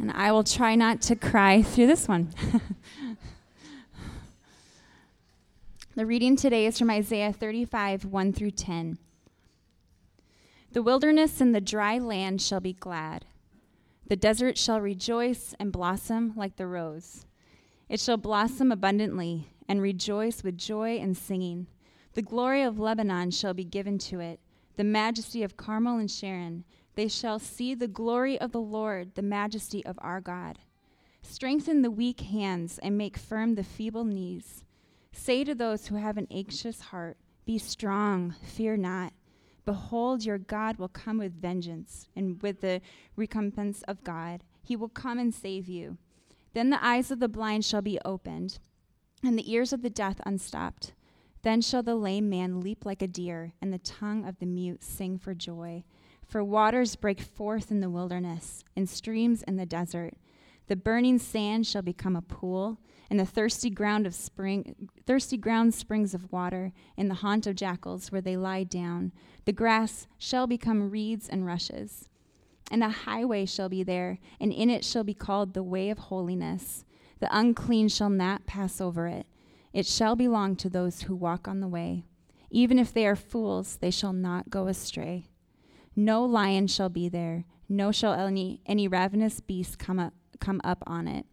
[0.00, 2.32] And I will try not to cry through this one.
[5.94, 8.96] the reading today is from Isaiah 35, 1 through 10.
[10.72, 13.26] The wilderness and the dry land shall be glad.
[14.06, 17.26] The desert shall rejoice and blossom like the rose.
[17.90, 21.66] It shall blossom abundantly and rejoice with joy and singing.
[22.14, 24.40] The glory of Lebanon shall be given to it,
[24.76, 26.64] the majesty of Carmel and Sharon.
[26.94, 30.58] They shall see the glory of the Lord, the majesty of our God.
[31.22, 34.64] Strengthen the weak hands and make firm the feeble knees.
[35.12, 39.12] Say to those who have an anxious heart, Be strong, fear not.
[39.64, 42.80] Behold, your God will come with vengeance and with the
[43.16, 44.42] recompense of God.
[44.62, 45.98] He will come and save you.
[46.54, 48.58] Then the eyes of the blind shall be opened,
[49.22, 50.92] and the ears of the deaf unstopped.
[51.42, 54.82] Then shall the lame man leap like a deer, and the tongue of the mute
[54.82, 55.84] sing for joy.
[56.30, 60.14] For waters break forth in the wilderness, and streams in the desert.
[60.68, 62.78] The burning sand shall become a pool,
[63.10, 67.56] and the thirsty ground of spring thirsty ground springs of water, in the haunt of
[67.56, 69.10] jackals where they lie down.
[69.44, 72.08] The grass shall become reeds and rushes.
[72.70, 75.98] And a highway shall be there, and in it shall be called the way of
[75.98, 76.84] holiness.
[77.18, 79.26] The unclean shall not pass over it.
[79.72, 82.04] It shall belong to those who walk on the way.
[82.50, 85.29] Even if they are fools, they shall not go astray.
[85.96, 90.82] No lion shall be there, no shall any, any ravenous beast come up, come up
[90.86, 91.26] on it.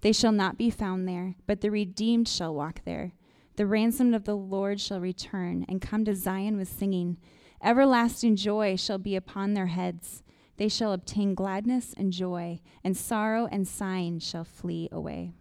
[0.00, 3.12] They shall not be found there, but the redeemed shall walk there.
[3.56, 7.18] The ransomed of the Lord shall return and come to Zion with singing.
[7.62, 10.22] Everlasting joy shall be upon their heads.
[10.56, 15.32] They shall obtain gladness and joy, and sorrow and sighing shall flee away.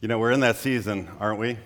[0.00, 1.58] You know, we're in that season, aren't we?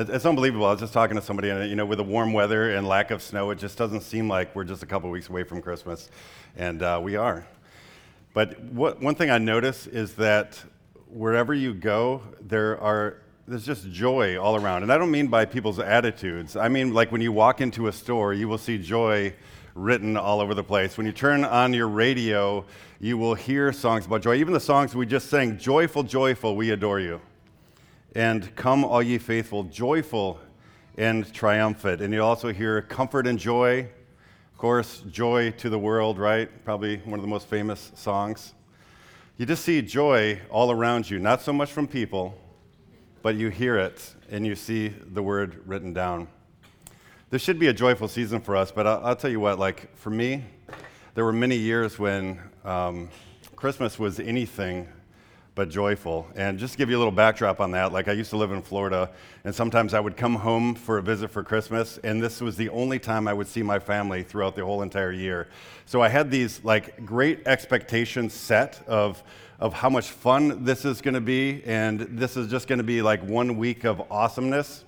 [0.00, 0.64] It's unbelievable.
[0.64, 3.10] I was just talking to somebody, and you know, with the warm weather and lack
[3.10, 6.08] of snow, it just doesn't seem like we're just a couple weeks away from Christmas,
[6.56, 7.44] and uh, we are.
[8.32, 10.62] But what, one thing I notice is that
[11.08, 14.84] wherever you go, there are there's just joy all around.
[14.84, 16.54] And I don't mean by people's attitudes.
[16.54, 19.34] I mean like when you walk into a store, you will see joy
[19.74, 20.96] written all over the place.
[20.96, 22.64] When you turn on your radio,
[23.00, 24.36] you will hear songs about joy.
[24.36, 27.20] Even the songs we just sang, Joyful, Joyful, We Adore You.
[28.14, 30.40] And Come, All Ye Faithful, Joyful
[30.96, 32.00] and Triumphant.
[32.00, 33.88] And you also hear Comfort and Joy.
[34.52, 36.48] Of course, Joy to the World, right?
[36.64, 38.54] Probably one of the most famous songs.
[39.36, 42.36] You just see joy all around you, not so much from people,
[43.22, 46.26] but you hear it and you see the word written down.
[47.30, 49.96] This should be a joyful season for us, but I'll, I'll tell you what, like
[49.96, 50.42] for me,
[51.14, 53.10] there were many years when um,
[53.54, 54.88] Christmas was anything
[55.58, 56.24] but joyful.
[56.36, 58.52] And just to give you a little backdrop on that, like I used to live
[58.52, 59.10] in Florida,
[59.42, 62.68] and sometimes I would come home for a visit for Christmas, and this was the
[62.68, 65.48] only time I would see my family throughout the whole entire year.
[65.84, 69.20] So I had these like great expectations set of
[69.58, 72.84] of how much fun this is going to be, and this is just going to
[72.84, 74.84] be like one week of awesomeness.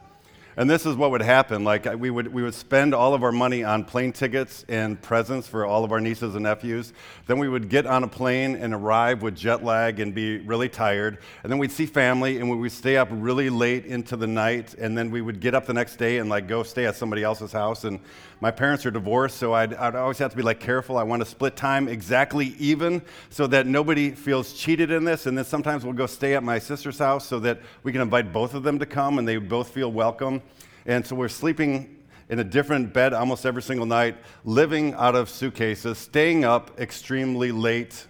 [0.61, 1.65] And this is what would happen.
[1.65, 5.49] Like we would, we would spend all of our money on plane tickets and presents
[5.49, 6.93] for all of our nieces and nephews.
[7.27, 10.69] Then we would get on a plane and arrive with jet lag and be really
[10.69, 11.17] tired.
[11.43, 14.75] And then we'd see family and we would stay up really late into the night.
[14.75, 17.23] And then we would get up the next day and like go stay at somebody
[17.23, 17.85] else's house.
[17.85, 17.99] And
[18.43, 20.97] my parents are divorced, so I'd, I'd always have to be like careful.
[20.97, 23.01] I want to split time exactly even
[23.31, 25.25] so that nobody feels cheated in this.
[25.25, 28.31] And then sometimes we'll go stay at my sister's house so that we can invite
[28.31, 30.43] both of them to come and they both feel welcome.
[30.87, 31.97] And so we're sleeping
[32.29, 37.51] in a different bed almost every single night, living out of suitcases, staying up extremely
[37.53, 38.07] late,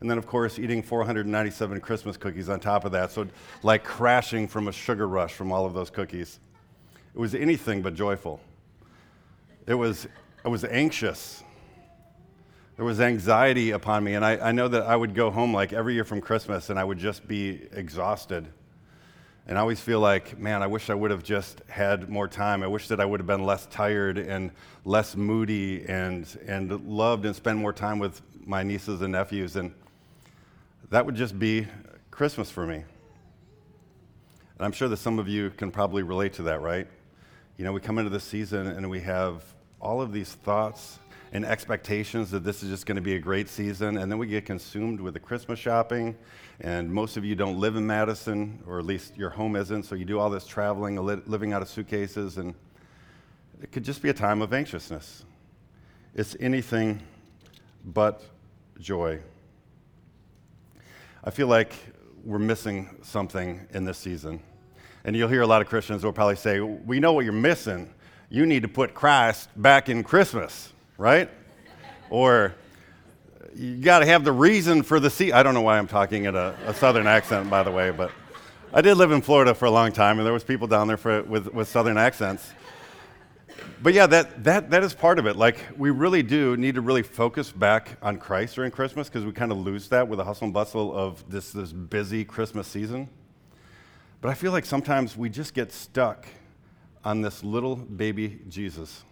[0.00, 3.10] and then, of course, eating 497 Christmas cookies on top of that.
[3.10, 3.26] So,
[3.62, 6.38] like crashing from a sugar rush from all of those cookies.
[7.14, 8.40] It was anything but joyful.
[9.66, 10.06] It was,
[10.44, 11.42] I was anxious.
[12.76, 15.72] There was anxiety upon me, and I, I know that I would go home like
[15.72, 18.46] every year from Christmas and I would just be exhausted.
[19.48, 22.64] And I always feel like, man, I wish I would have just had more time.
[22.64, 24.50] I wish that I would have been less tired and
[24.84, 29.54] less moody and, and loved and spent more time with my nieces and nephews.
[29.54, 29.72] And
[30.90, 31.68] that would just be
[32.10, 32.76] Christmas for me.
[32.76, 36.88] And I'm sure that some of you can probably relate to that, right?
[37.56, 39.44] You know, we come into this season and we have
[39.80, 40.98] all of these thoughts
[41.32, 44.26] and expectations that this is just going to be a great season, and then we
[44.26, 46.16] get consumed with the Christmas shopping.
[46.60, 49.94] And most of you don't live in Madison, or at least your home isn't, so
[49.94, 52.54] you do all this traveling, living out of suitcases, and
[53.62, 55.24] it could just be a time of anxiousness.
[56.14, 57.02] It's anything
[57.84, 58.22] but
[58.78, 59.20] joy.
[61.22, 61.74] I feel like
[62.24, 64.40] we're missing something in this season.
[65.04, 67.92] And you'll hear a lot of Christians will probably say, We know what you're missing.
[68.28, 71.30] You need to put Christ back in Christmas right?
[72.10, 72.54] or
[73.54, 75.34] you got to have the reason for the season.
[75.34, 78.10] I don't know why I'm talking in a, a, southern accent, by the way, but
[78.72, 80.96] I did live in Florida for a long time, and there was people down there
[80.96, 82.52] for, with, with southern accents.
[83.82, 85.36] But yeah, that, that, that is part of it.
[85.36, 89.32] Like, we really do need to really focus back on Christ during Christmas because we
[89.32, 93.08] kind of lose that with the hustle and bustle of this, this busy Christmas season.
[94.20, 96.26] But I feel like sometimes we just get stuck
[97.04, 99.02] on this little baby Jesus.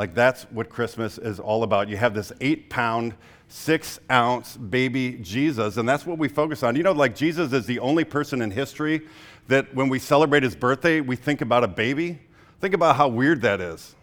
[0.00, 1.90] Like that's what Christmas is all about.
[1.90, 3.12] You have this eight pound,
[3.48, 6.74] six ounce baby Jesus, and that's what we focus on.
[6.74, 9.02] You know, like Jesus is the only person in history
[9.48, 12.18] that when we celebrate his birthday, we think about a baby.
[12.62, 13.94] Think about how weird that is.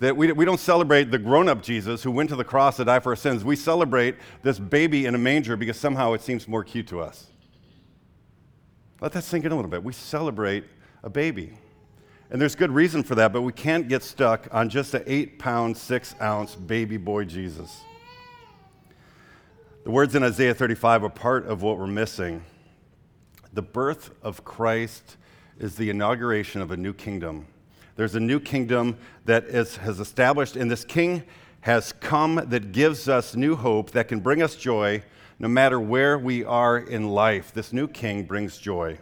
[0.00, 2.84] That we, we don't celebrate the grown up Jesus who went to the cross to
[2.84, 3.42] die for our sins.
[3.42, 7.28] We celebrate this baby in a manger because somehow it seems more cute to us.
[9.00, 9.82] Let that sink in a little bit.
[9.82, 10.64] We celebrate
[11.02, 11.54] a baby.
[12.30, 15.38] And there's good reason for that, but we can't get stuck on just an eight
[15.38, 17.82] pound, six ounce baby boy Jesus.
[19.84, 22.42] The words in Isaiah 35 are part of what we're missing.
[23.52, 25.16] The birth of Christ
[25.58, 27.46] is the inauguration of a new kingdom.
[27.94, 31.22] There's a new kingdom that is, has established, and this king
[31.60, 35.02] has come that gives us new hope that can bring us joy
[35.38, 37.52] no matter where we are in life.
[37.54, 38.98] This new king brings joy.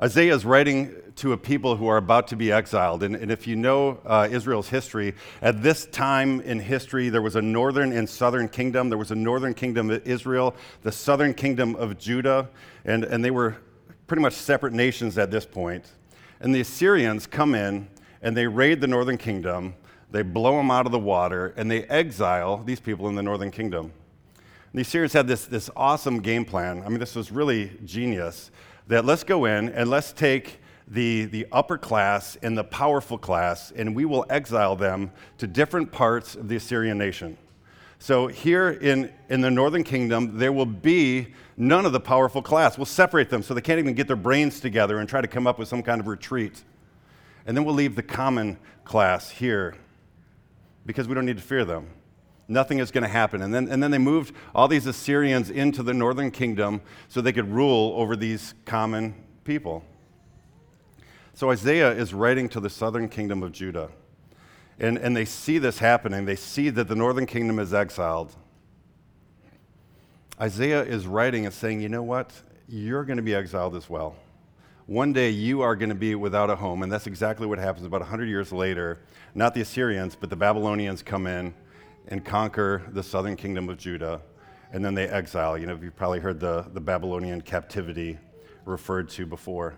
[0.00, 3.02] Isaiah is writing to a people who are about to be exiled.
[3.02, 7.36] And, and if you know uh, Israel's history, at this time in history, there was
[7.36, 8.88] a northern and southern kingdom.
[8.88, 12.48] There was a northern kingdom of Israel, the southern kingdom of Judah,
[12.84, 13.56] and, and they were
[14.06, 15.84] pretty much separate nations at this point.
[16.40, 17.88] And the Assyrians come in
[18.22, 19.74] and they raid the northern kingdom,
[20.10, 23.50] they blow them out of the water, and they exile these people in the northern
[23.50, 23.92] kingdom.
[24.72, 26.82] And the Assyrians had this, this awesome game plan.
[26.84, 28.50] I mean, this was really genius
[28.86, 33.72] that let's go in and let's take the, the upper class and the powerful class,
[33.72, 37.36] and we will exile them to different parts of the Assyrian nation.
[38.00, 42.78] So, here in, in the northern kingdom, there will be none of the powerful class.
[42.78, 45.46] We'll separate them so they can't even get their brains together and try to come
[45.46, 46.62] up with some kind of retreat.
[47.44, 49.74] And then we'll leave the common class here
[50.86, 51.88] because we don't need to fear them.
[52.46, 53.42] Nothing is going to happen.
[53.42, 57.32] And then, and then they moved all these Assyrians into the northern kingdom so they
[57.32, 59.14] could rule over these common
[59.44, 59.84] people.
[61.38, 63.90] So Isaiah is writing to the southern kingdom of Judah.
[64.80, 66.24] And, and they see this happening.
[66.24, 68.34] They see that the northern kingdom is exiled.
[70.40, 72.32] Isaiah is writing and saying, you know what?
[72.68, 74.16] You're going to be exiled as well.
[74.86, 76.82] One day you are going to be without a home.
[76.82, 78.98] And that's exactly what happens about 100 years later.
[79.32, 81.54] Not the Assyrians, but the Babylonians come in
[82.08, 84.22] and conquer the southern kingdom of Judah,
[84.72, 85.56] and then they exile.
[85.56, 88.18] You know, you've probably heard the, the Babylonian captivity
[88.64, 89.76] referred to before.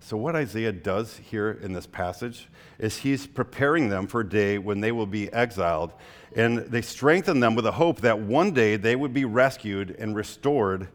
[0.00, 2.48] So, what Isaiah does here in this passage
[2.78, 5.92] is he's preparing them for a day when they will be exiled,
[6.36, 10.14] and they strengthen them with a hope that one day they would be rescued and
[10.14, 10.88] restored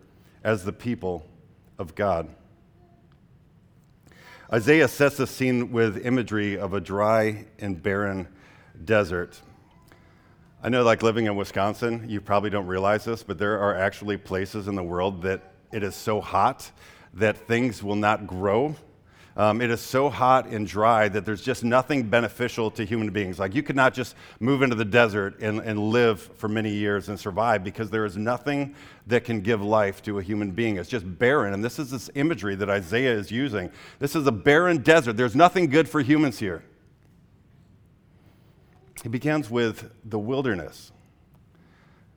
[0.43, 1.25] as the people
[1.79, 2.29] of God.
[4.51, 8.27] Isaiah sets the scene with imagery of a dry and barren
[8.83, 9.39] desert.
[10.61, 14.17] I know, like living in Wisconsin, you probably don't realize this, but there are actually
[14.17, 16.69] places in the world that it is so hot
[17.13, 18.75] that things will not grow.
[19.39, 23.39] Um, it is so hot and dry that there's just nothing beneficial to human beings.
[23.39, 27.07] Like, you could not just move into the desert and, and live for many years
[27.07, 28.75] and survive because there is nothing
[29.07, 30.75] that can give life to a human being.
[30.75, 31.53] It's just barren.
[31.53, 33.71] And this is this imagery that Isaiah is using.
[33.99, 35.15] This is a barren desert.
[35.15, 36.61] There's nothing good for humans here.
[39.03, 40.91] He begins with the wilderness.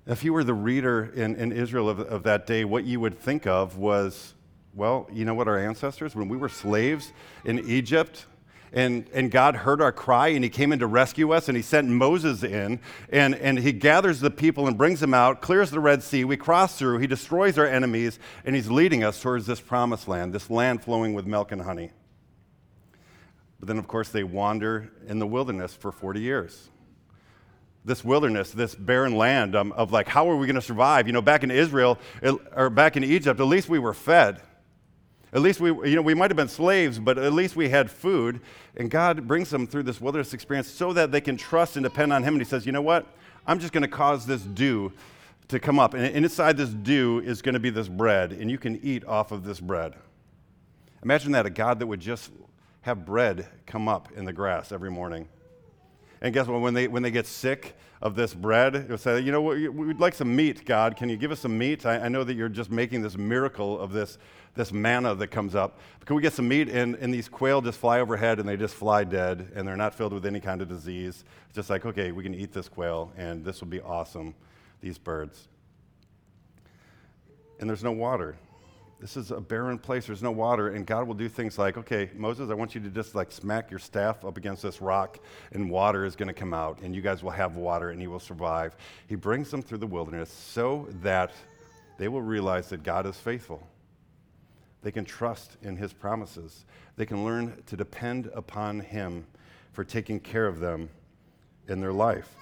[0.09, 3.17] If you were the reader in, in Israel of, of that day, what you would
[3.17, 4.35] think of was,
[4.75, 7.12] well, you know what, our ancestors, when we were slaves
[7.45, 8.26] in Egypt,
[8.73, 11.62] and, and God heard our cry and he came in to rescue us and he
[11.62, 15.81] sent Moses in and, and he gathers the people and brings them out, clears the
[15.81, 16.25] Red Sea.
[16.25, 20.33] We cross through, he destroys our enemies, and he's leading us towards this promised land,
[20.33, 21.91] this land flowing with milk and honey.
[23.61, 26.69] But then, of course, they wander in the wilderness for 40 years
[27.85, 31.09] this wilderness, this barren land um, of like, how are we going to survive?
[31.09, 34.41] You know, back in Israel it, or back in Egypt, at least we were fed.
[35.33, 37.91] At least we, you know, we might have been slaves, but at least we had
[37.91, 38.41] food.
[38.77, 42.12] And God brings them through this wilderness experience so that they can trust and depend
[42.12, 42.35] on Him.
[42.35, 43.07] And He says, you know what?
[43.47, 44.93] I'm just going to cause this dew
[45.49, 45.95] to come up.
[45.95, 49.33] And inside this dew is going to be this bread, and you can eat off
[49.33, 49.95] of this bread.
[51.03, 52.31] Imagine that a God that would just
[52.83, 55.29] have bread come up in the grass every morning.
[56.21, 56.61] And guess what?
[56.61, 58.89] When they, when they get sick, of this bread.
[58.89, 60.97] they'll say, you know, we'd like some meat, God.
[60.97, 61.87] Can you give us some meat?
[61.87, 64.19] I, I know that you're just making this miracle of this,
[64.54, 65.78] this manna that comes up.
[66.04, 66.68] Can we get some meat?
[66.68, 69.94] And, and these quail just fly overhead and they just fly dead and they're not
[69.94, 71.25] filled with any kind of disease.
[71.47, 74.35] It's just like, okay, we can eat this quail and this will be awesome,
[74.80, 75.49] these birds.
[77.61, 78.37] And there's no water.
[79.02, 80.06] This is a barren place.
[80.06, 80.68] There's no water.
[80.68, 83.68] And God will do things like, okay, Moses, I want you to just like smack
[83.68, 85.18] your staff up against this rock,
[85.50, 88.11] and water is going to come out, and you guys will have water, and you
[88.11, 88.76] will survive.
[89.09, 91.32] He brings them through the wilderness so that
[91.99, 93.66] they will realize that God is faithful.
[94.83, 96.65] They can trust in his promises.
[96.97, 99.27] They can learn to depend upon him
[99.73, 100.91] for taking care of them
[101.69, 102.35] in their life.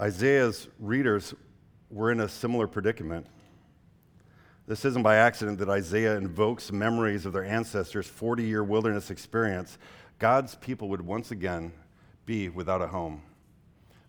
[0.00, 1.34] Isaiah's readers
[1.90, 3.26] were in a similar predicament.
[4.66, 9.78] This isn't by accident that Isaiah invokes memories of their ancestors' 40 year wilderness experience.
[10.18, 11.72] God's people would once again
[12.26, 13.22] be without a home.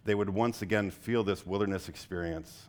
[0.06, 2.68] They would once again feel this wilderness experience,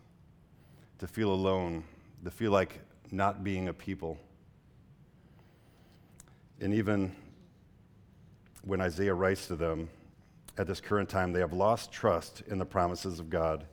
[0.99, 1.85] to feel alone,
[2.25, 2.81] to feel like
[3.13, 4.19] not being a people.
[6.61, 7.15] And even
[8.63, 9.91] when Isaiah writes to them
[10.57, 13.67] at this current time, they have lost trust in the promises of God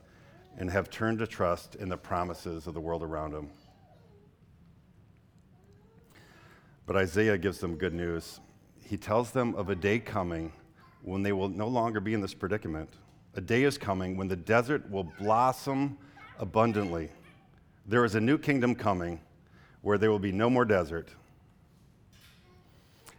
[0.58, 3.50] and have turned to trust in the promises of the world around them.
[6.86, 8.40] But Isaiah gives them good news.
[8.84, 10.52] He tells them of a day coming
[11.02, 12.90] when they will no longer be in this predicament.
[13.36, 15.96] A day is coming when the desert will blossom
[16.38, 17.10] abundantly.
[17.86, 19.20] There is a new kingdom coming
[19.82, 21.08] where there will be no more desert.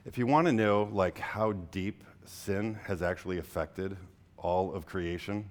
[0.06, 3.98] If you want to know like how deep sin has actually affected
[4.38, 5.50] all of creation,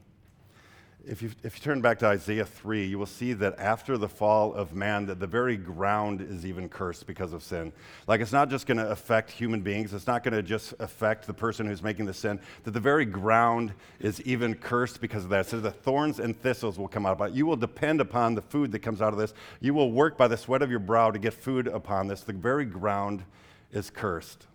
[1.06, 4.08] if you, if you turn back to Isaiah 3, you will see that after the
[4.08, 7.72] fall of man, that the very ground is even cursed because of sin.
[8.06, 11.26] Like it's not just going to affect human beings, it's not going to just affect
[11.26, 15.30] the person who's making the sin, that the very ground is even cursed because of
[15.30, 15.46] that.
[15.46, 17.18] So the thorns and thistles will come out.
[17.18, 19.32] But you will depend upon the food that comes out of this.
[19.60, 22.22] You will work by the sweat of your brow to get food upon this.
[22.22, 23.24] The very ground
[23.72, 24.46] is cursed.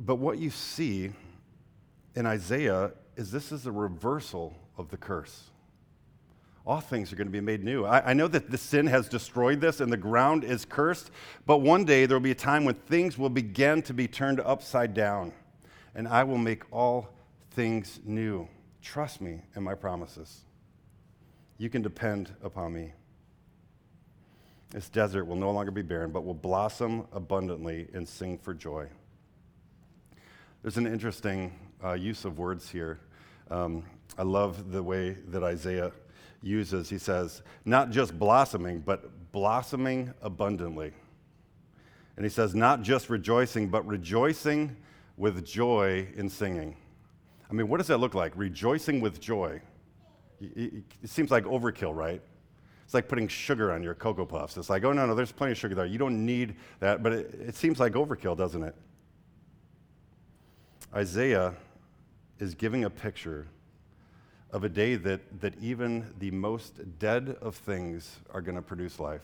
[0.00, 1.12] But what you see
[2.14, 5.50] in Isaiah is this is a reversal of the curse.
[6.64, 7.84] All things are going to be made new.
[7.84, 11.10] I, I, know that the sin has destroyed this and the ground is cursed,
[11.44, 14.38] but one day there will be a time when things will begin to be turned
[14.40, 15.32] upside down,
[15.96, 17.08] and I will make all
[17.50, 18.48] things new.
[18.80, 20.44] Trust me and my promises.
[21.58, 22.92] You can depend upon me.
[24.70, 28.86] This desert will no longer be barren, but will blossom abundantly and sing for joy.
[30.62, 31.52] There's an interesting
[31.84, 33.00] uh, use of words here.
[33.50, 33.84] Um,
[34.18, 35.92] I love the way that Isaiah
[36.42, 36.88] uses.
[36.88, 40.92] He says, not just blossoming, but blossoming abundantly.
[42.16, 44.76] And he says, not just rejoicing, but rejoicing
[45.16, 46.76] with joy in singing.
[47.50, 48.32] I mean, what does that look like?
[48.36, 49.60] Rejoicing with joy.
[50.40, 52.20] It seems like overkill, right?
[52.84, 54.56] It's like putting sugar on your Cocoa Puffs.
[54.56, 55.86] It's like, oh, no, no, there's plenty of sugar there.
[55.86, 57.02] You don't need that.
[57.02, 58.74] But it, it seems like overkill, doesn't it?
[60.94, 61.54] Isaiah
[62.42, 63.46] is giving a picture
[64.50, 68.98] of a day that, that even the most dead of things are going to produce
[68.98, 69.22] life.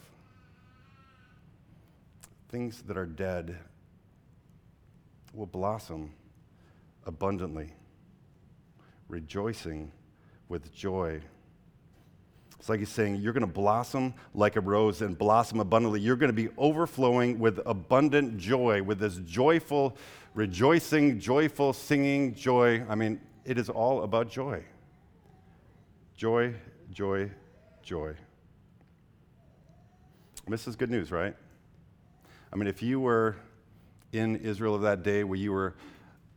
[2.49, 3.59] Things that are dead
[5.35, 6.13] will blossom
[7.07, 7.73] abundantly,
[9.09, 9.91] rejoicing
[10.49, 11.21] with joy.
[12.59, 16.01] It's like he's saying, You're going to blossom like a rose and blossom abundantly.
[16.01, 19.97] You're going to be overflowing with abundant joy, with this joyful
[20.35, 22.85] rejoicing, joyful, singing, joy.
[22.89, 24.63] I mean, it is all about joy.
[26.17, 26.55] Joy,
[26.93, 27.31] joy,
[27.83, 28.15] joy.
[30.47, 31.35] This is good news, right?
[32.53, 33.37] I mean, if you were
[34.13, 35.75] in Israel of that day where you were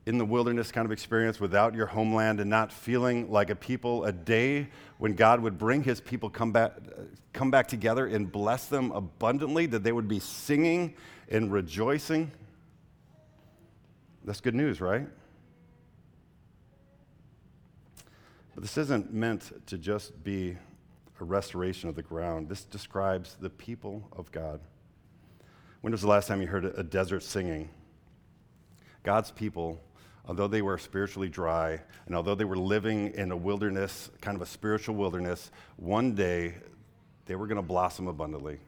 [0.06, 4.04] in the wilderness kind of experience without your homeland and not feeling like a people,
[4.06, 4.68] a day
[4.98, 6.74] when God would bring his people come back,
[7.34, 10.96] come back together and bless them abundantly, that they would be singing
[11.30, 12.32] and rejoicing.
[14.24, 15.08] That's good news, right?
[18.54, 20.58] But this isn't meant to just be
[21.20, 22.50] a restoration of the ground.
[22.50, 24.60] This describes the people of God.
[25.82, 27.70] When was the last time you heard a desert singing?
[29.04, 29.80] God's people,
[30.28, 34.42] although they were spiritually dry, and although they were living in a wilderness, kind of
[34.42, 36.56] a spiritual wilderness, one day
[37.26, 38.60] they were going to blossom abundantly,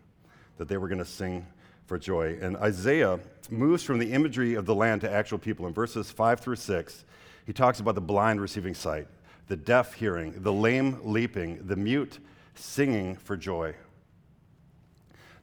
[0.58, 1.46] that they were going to sing
[1.86, 2.38] for joy.
[2.42, 3.20] And Isaiah
[3.50, 5.68] moves from the imagery of the land to actual people.
[5.68, 7.06] In verses 5 through 6,
[7.46, 9.08] he talks about the blind receiving sight,
[9.48, 12.20] the deaf hearing, the lame leaping, the mute
[12.56, 13.76] singing for joy.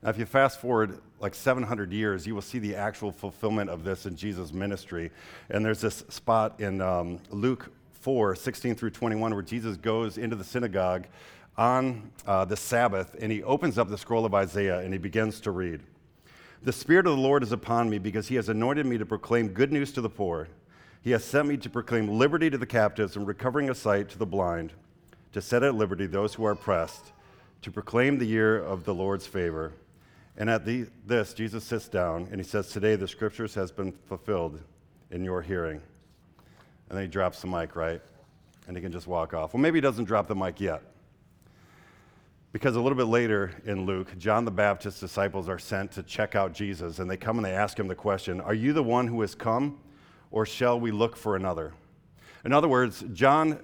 [0.03, 3.85] Now, if you fast forward like 700 years, you will see the actual fulfillment of
[3.85, 5.11] this in Jesus' ministry.
[5.51, 10.35] And there's this spot in um, Luke 4 16 through 21 where Jesus goes into
[10.35, 11.07] the synagogue
[11.59, 15.41] on uh, the Sabbath and he opens up the scroll of Isaiah and he begins
[15.43, 15.81] to read.
[16.63, 19.49] The Spirit of the Lord is upon me because he has anointed me to proclaim
[19.49, 20.49] good news to the poor.
[21.03, 24.19] He has sent me to proclaim liberty to the captives and recovering of sight to
[24.19, 24.73] the blind,
[25.33, 27.13] to set at liberty those who are oppressed,
[27.63, 29.73] to proclaim the year of the Lord's favor.
[30.37, 33.93] And at the, this, Jesus sits down and he says, Today the scriptures has been
[33.93, 34.61] fulfilled
[35.11, 35.81] in your hearing.
[36.89, 38.01] And then he drops the mic, right?
[38.67, 39.55] And he can just walk off.
[39.55, 40.83] Well, maybe he doesn't drop the mic yet.
[42.53, 46.35] Because a little bit later in Luke, John the Baptist's disciples are sent to check
[46.35, 49.07] out Jesus, and they come and they ask him the question Are you the one
[49.07, 49.79] who has come,
[50.33, 51.73] or shall we look for another?
[52.45, 53.61] In other words, John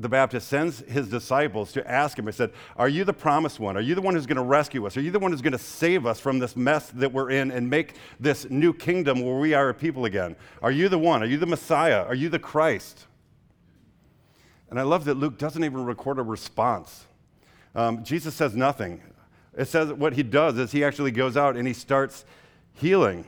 [0.00, 3.76] the Baptist sends his disciples to ask him, he said, Are you the promised one?
[3.76, 4.96] Are you the one who's going to rescue us?
[4.96, 7.50] Are you the one who's going to save us from this mess that we're in
[7.50, 10.36] and make this new kingdom where we are a people again?
[10.62, 11.22] Are you the one?
[11.22, 12.02] Are you the Messiah?
[12.04, 13.06] Are you the Christ?
[14.70, 17.04] And I love that Luke doesn't even record a response.
[17.74, 19.02] Um, Jesus says nothing.
[19.54, 22.24] It says what he does is he actually goes out and he starts
[22.72, 23.26] healing.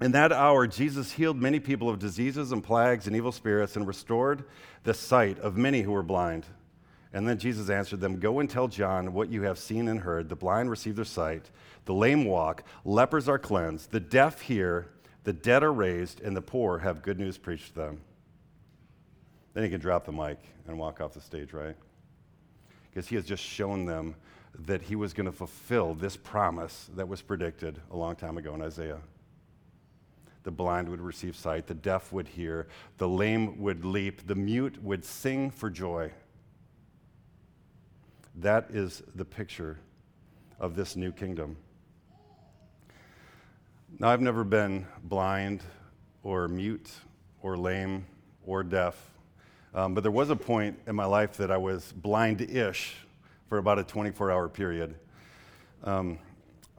[0.00, 3.86] In that hour, Jesus healed many people of diseases and plagues and evil spirits and
[3.86, 4.44] restored
[4.84, 6.46] the sight of many who were blind.
[7.12, 10.28] And then Jesus answered them Go and tell John what you have seen and heard.
[10.28, 11.50] The blind receive their sight,
[11.84, 14.88] the lame walk, lepers are cleansed, the deaf hear,
[15.24, 18.00] the dead are raised, and the poor have good news preached to them.
[19.54, 20.38] Then he can drop the mic
[20.68, 21.74] and walk off the stage, right?
[22.88, 24.14] Because he has just shown them
[24.66, 28.54] that he was going to fulfill this promise that was predicted a long time ago
[28.54, 29.00] in Isaiah
[30.48, 34.82] the blind would receive sight, the deaf would hear, the lame would leap, the mute
[34.82, 36.10] would sing for joy.
[38.34, 39.78] That is the picture
[40.58, 41.58] of this new kingdom.
[43.98, 45.64] Now, I've never been blind
[46.22, 46.90] or mute
[47.42, 48.06] or lame
[48.46, 49.10] or deaf,
[49.74, 52.96] um, but there was a point in my life that I was blind ish
[53.50, 54.94] for about a 24 hour period.
[55.84, 56.18] Um,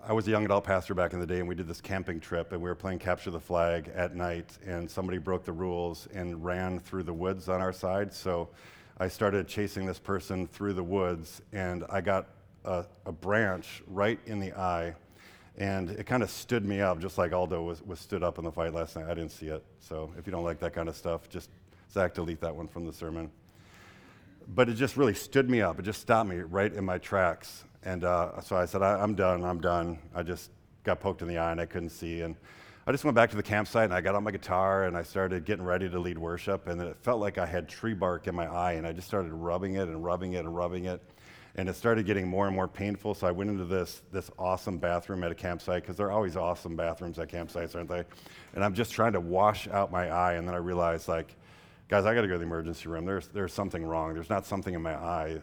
[0.08, 2.20] I was a young adult pastor back in the day, and we did this camping
[2.20, 6.08] trip, and we were playing capture the flag at night, and somebody broke the rules
[6.14, 8.14] and ran through the woods on our side.
[8.14, 8.50] So
[8.98, 12.28] I started chasing this person through the woods, and I got
[12.66, 14.96] a, a branch right in the eye,
[15.58, 18.46] and it kind of stood me up, just like Aldo was, was stood up in
[18.46, 19.06] the fight last night.
[19.06, 19.64] I didn't see it.
[19.80, 21.50] So if you don't like that kind of stuff, just
[21.92, 23.32] Zach, delete that one from the sermon.
[24.48, 25.80] But it just really stood me up.
[25.80, 27.66] It just stopped me right in my tracks.
[27.84, 30.00] And uh, so I said, I, am done, I'm done.
[30.14, 30.52] I just
[30.84, 32.22] got poked in the eye and I couldn't see.
[32.22, 32.36] And
[32.86, 35.04] I just went back to the campsite and I got on my guitar and I
[35.04, 36.68] started getting ready to lead worship.
[36.68, 39.32] And it felt like I had tree bark in my eye and I just started
[39.32, 41.02] rubbing it and rubbing it and rubbing it.
[41.56, 43.16] And it started getting more and more painful.
[43.16, 46.76] So I went into this, this awesome bathroom at a campsite because they're always awesome
[46.76, 48.04] bathrooms at campsites, aren't they?
[48.54, 50.34] And I'm just trying to wash out my eye.
[50.34, 51.36] And then I realized, like,
[51.88, 53.06] guys, I got to go to the emergency room.
[53.06, 54.14] There's, there's something wrong.
[54.14, 55.40] There's not something in my eye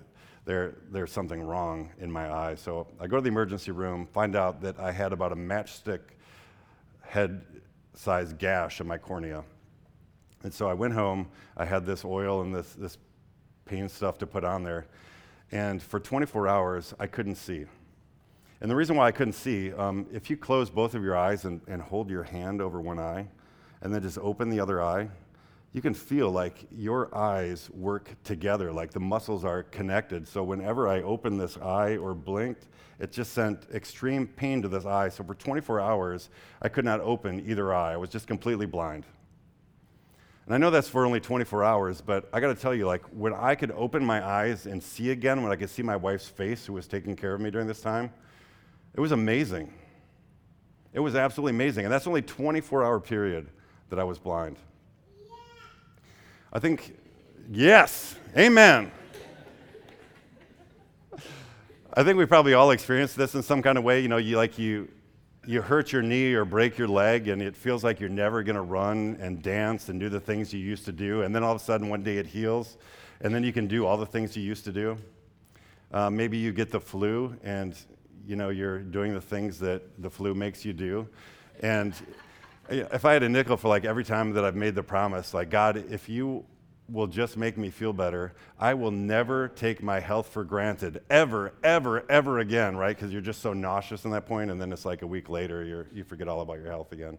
[0.47, 2.55] there, there's something wrong in my eye.
[2.55, 6.01] So I go to the emergency room, find out that I had about a matchstick
[7.03, 7.45] head
[7.95, 9.45] size gash in my cornea.
[10.45, 12.97] And so I went home, I had this oil and this, this
[13.65, 14.87] pain stuff to put on there.
[15.51, 17.65] And for 24 hours, I couldn't see.
[18.61, 21.45] And the reason why I couldn't see, um, if you close both of your eyes
[21.45, 23.27] and, and hold your hand over one eye,
[23.81, 25.09] and then just open the other eye,
[25.77, 30.27] you can feel like your eyes work together, like the muscles are connected.
[30.27, 34.87] So whenever I opened this eye or blinked, it just sent extreme pain to this
[34.87, 35.11] eye.
[35.11, 36.31] So for 24 hours,
[36.63, 37.93] I could not open either eye.
[37.93, 39.05] I was just completely blind.
[40.47, 43.03] And I know that's for only 24 hours, but I got to tell you, like,
[43.09, 46.27] when I could open my eyes and see again, when I could see my wife's
[46.27, 48.11] face who was taking care of me during this time,
[48.95, 49.71] it was amazing.
[50.95, 51.85] It was absolutely amazing.
[51.85, 53.51] And that's only 24 hour period
[53.91, 54.57] that I was blind.
[56.53, 56.97] I think,
[57.51, 58.93] yes, amen.
[61.99, 64.01] I think we probably all experienced this in some kind of way.
[64.01, 64.89] You know, you like you
[65.47, 68.57] you hurt your knee or break your leg, and it feels like you're never going
[68.57, 71.23] to run and dance and do the things you used to do.
[71.23, 72.77] And then all of a sudden, one day it heals,
[73.21, 74.99] and then you can do all the things you used to do.
[75.93, 77.77] Uh, maybe you get the flu, and
[78.27, 81.09] you know you're doing the things that the flu makes you do,
[81.61, 81.95] and
[82.69, 85.51] if I had a nickel for like every time that I've made the promise, like,
[85.51, 86.45] God, if you
[86.89, 91.53] will just make me feel better, I will never take my health for granted, ever,
[91.65, 92.97] ever, ever again, right?
[92.97, 95.65] Because you're just so nauseous in that point, and then it's like a week later,
[95.65, 97.19] you you forget all about your health again.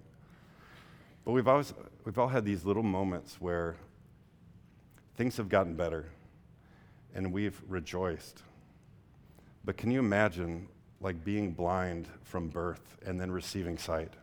[1.25, 1.73] But we've, always,
[2.05, 3.75] we've all had these little moments where
[5.15, 6.05] things have gotten better,
[7.13, 8.43] and we've rejoiced.
[9.65, 10.69] But can you imagine
[11.01, 14.13] like being blind from birth and then receiving sight.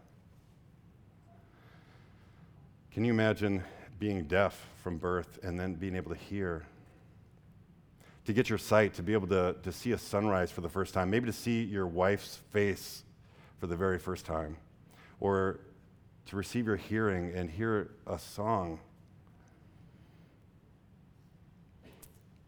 [2.94, 3.64] Can you imagine
[3.98, 6.62] being deaf from birth and then being able to hear?
[8.26, 10.94] To get your sight, to be able to, to see a sunrise for the first
[10.94, 13.02] time, maybe to see your wife's face
[13.58, 14.56] for the very first time,
[15.18, 15.58] or
[16.26, 18.78] to receive your hearing and hear a song.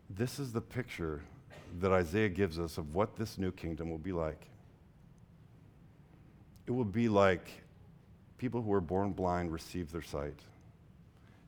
[0.08, 1.24] This is the picture
[1.80, 4.46] that Isaiah gives us of what this new kingdom will be like.
[6.68, 7.50] It will be like
[8.38, 10.34] people who were born blind receive their sight.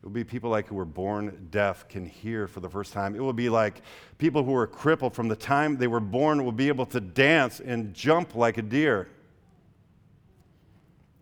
[0.01, 3.17] It will be people like who were born deaf can hear for the first time.
[3.17, 3.83] It will be like
[4.17, 7.59] people who were crippled from the time they were born will be able to dance
[7.61, 9.09] and jump like a deer.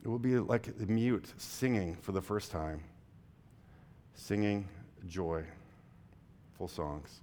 [0.04, 2.82] It will be like the mute singing for the first time,
[4.14, 4.68] singing
[5.08, 5.42] joy,
[6.58, 7.20] full songs.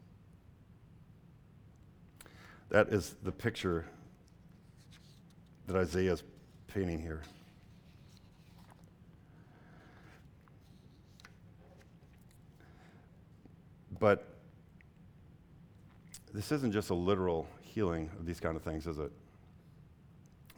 [2.70, 3.86] That is the picture
[5.68, 6.24] that Isaiah is
[6.68, 7.22] painting here.
[14.04, 14.28] But
[16.34, 19.10] this isn't just a literal healing of these kind of things, is it?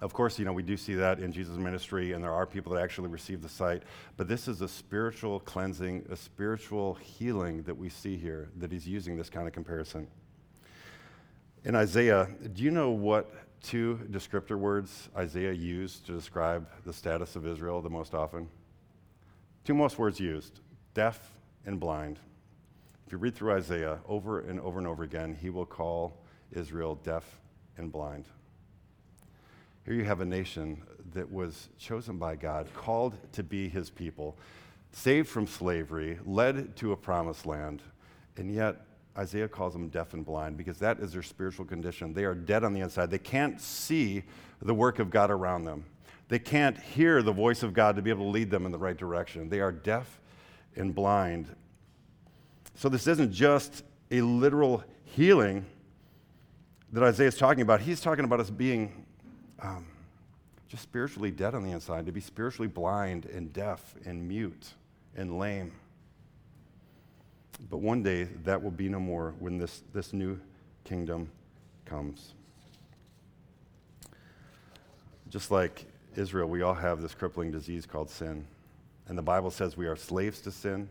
[0.01, 2.73] Of course, you know, we do see that in Jesus' ministry, and there are people
[2.73, 3.83] that actually receive the sight.
[4.17, 8.87] But this is a spiritual cleansing, a spiritual healing that we see here, that he's
[8.87, 10.07] using this kind of comparison.
[11.65, 13.31] In Isaiah, do you know what
[13.61, 18.49] two descriptor words Isaiah used to describe the status of Israel the most often?
[19.65, 20.61] Two most words used
[20.95, 21.29] deaf
[21.67, 22.19] and blind.
[23.05, 26.17] If you read through Isaiah over and over and over again, he will call
[26.51, 27.23] Israel deaf
[27.77, 28.25] and blind.
[29.85, 30.81] Here you have a nation
[31.13, 34.37] that was chosen by God, called to be his people,
[34.91, 37.83] saved from slavery, led to a promised land,
[38.37, 38.81] and yet
[39.17, 42.13] Isaiah calls them deaf and blind because that is their spiritual condition.
[42.13, 43.11] They are dead on the inside.
[43.11, 44.23] They can't see
[44.61, 45.85] the work of God around them.
[46.27, 48.77] They can't hear the voice of God to be able to lead them in the
[48.79, 49.47] right direction.
[49.47, 50.19] They are deaf
[50.75, 51.55] and blind.
[52.75, 55.65] So, this isn't just a literal healing
[56.91, 57.81] that Isaiah is talking about.
[57.81, 59.05] He's talking about us being
[59.61, 59.85] um,
[60.67, 64.73] just spiritually dead on the inside, to be spiritually blind and deaf and mute
[65.15, 65.71] and lame.
[67.69, 70.39] But one day that will be no more when this, this new
[70.83, 71.29] kingdom
[71.85, 72.33] comes.
[75.29, 75.85] Just like
[76.15, 78.45] Israel, we all have this crippling disease called sin.
[79.07, 80.89] And the Bible says we are slaves to sin.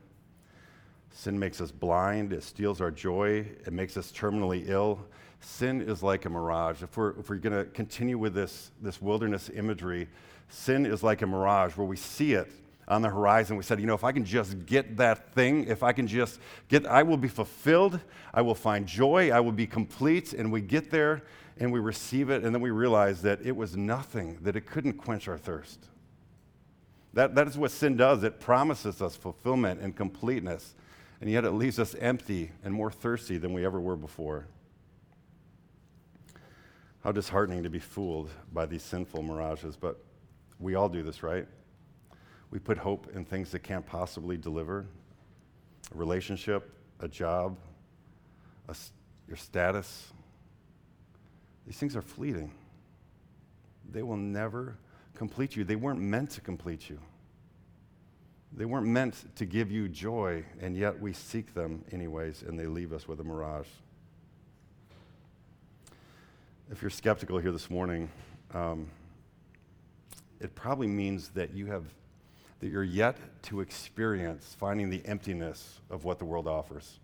[1.17, 4.99] Sin makes us blind, it steals our joy, it makes us terminally ill.
[5.41, 6.83] Sin is like a mirage.
[6.83, 10.09] If we're, if we're going to continue with this, this wilderness imagery,
[10.49, 12.51] sin is like a mirage where we see it
[12.89, 13.57] on the horizon.
[13.57, 16.41] We said, you know, if I can just get that thing, if I can just
[16.69, 18.01] get, I will be fulfilled,
[18.35, 20.33] I will find joy, I will be complete.
[20.33, 21.23] And we get there
[21.59, 24.95] and we receive it, and then we realize that it was nothing, that it couldn't
[24.95, 25.79] quench our thirst.
[27.13, 28.25] That, that is what sin does.
[28.25, 30.75] It promises us fulfillment and completeness,
[31.21, 34.47] and yet it leaves us empty and more thirsty than we ever were before.
[37.03, 40.03] How disheartening to be fooled by these sinful mirages, but
[40.59, 41.47] we all do this, right?
[42.51, 44.87] We put hope in things that can't possibly deliver
[45.93, 47.59] a relationship, a job,
[48.69, 48.77] a,
[49.29, 50.13] your status.
[51.67, 52.53] These things are fleeting.
[53.91, 54.77] They will never
[55.15, 55.65] complete you.
[55.65, 56.99] They weren't meant to complete you.
[58.57, 62.67] They weren't meant to give you joy, and yet we seek them anyways, and they
[62.67, 63.67] leave us with a mirage.
[66.71, 68.09] If you're skeptical here this morning,
[68.53, 68.89] um,
[70.41, 71.85] it probably means that you have
[72.61, 76.99] that you're yet to experience finding the emptiness of what the world offers.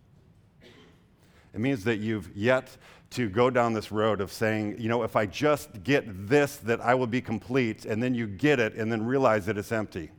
[1.52, 2.74] It means that you've yet
[3.10, 6.80] to go down this road of saying, you know, if I just get this, that
[6.80, 10.10] I will be complete, and then you get it and then realize that it's empty.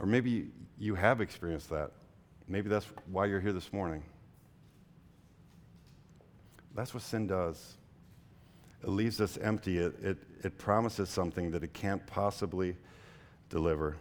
[0.00, 1.92] Or maybe you have experienced that.
[2.48, 4.02] Maybe that's why you're here this morning.
[6.74, 7.76] That's what sin does
[8.82, 9.78] it leaves us empty.
[9.78, 12.76] It, it, it promises something that it can't possibly
[13.48, 13.96] deliver.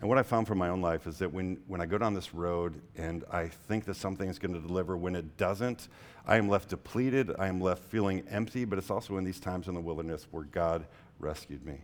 [0.00, 2.12] And what I found from my own life is that when, when I go down
[2.12, 5.88] this road and I think that something is going to deliver, when it doesn't,
[6.26, 7.32] I am left depleted.
[7.38, 10.44] I am left feeling empty, but it's also in these times in the wilderness where
[10.44, 10.86] God
[11.18, 11.80] rescued me.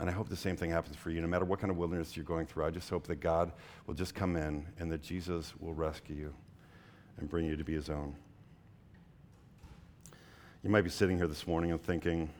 [0.00, 1.20] And I hope the same thing happens for you.
[1.20, 3.52] No matter what kind of wilderness you're going through, I just hope that God
[3.86, 6.34] will just come in and that Jesus will rescue you
[7.18, 8.14] and bring you to be his own.
[10.62, 12.30] You might be sitting here this morning and thinking,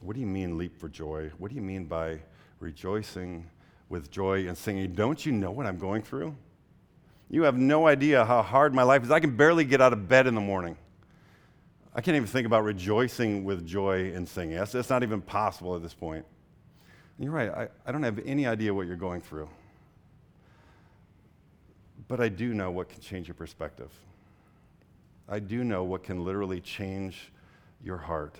[0.00, 1.30] what do you mean leap for joy?
[1.38, 2.20] What do you mean by
[2.60, 3.48] rejoicing
[3.88, 4.92] with joy and singing?
[4.92, 6.34] Don't you know what I'm going through?
[7.28, 9.10] You have no idea how hard my life is.
[9.10, 10.76] I can barely get out of bed in the morning.
[11.94, 14.56] I can't even think about rejoicing with joy and singing.
[14.56, 16.24] That's, that's not even possible at this point.
[17.16, 19.48] And you're right, I, I don't have any idea what you're going through.
[22.06, 23.90] But I do know what can change your perspective.
[25.28, 27.32] I do know what can literally change
[27.84, 28.36] your heart.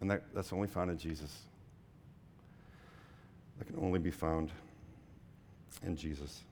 [0.00, 1.42] And that, that's only found in Jesus.
[3.58, 4.50] That can only be found
[5.84, 6.42] in Jesus.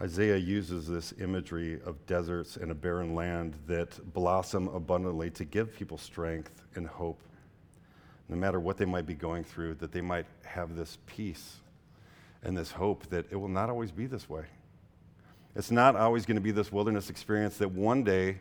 [0.00, 5.74] Isaiah uses this imagery of deserts and a barren land that blossom abundantly to give
[5.74, 7.20] people strength and hope,
[8.28, 11.56] no matter what they might be going through, that they might have this peace
[12.44, 14.44] and this hope that it will not always be this way.
[15.56, 18.38] It's not always going to be this wilderness experience that one day